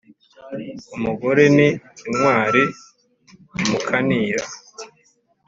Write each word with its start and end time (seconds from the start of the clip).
Umugore 0.95 1.43
ni 1.55 1.67
intwari, 2.03 2.63
umukanira 3.59 4.43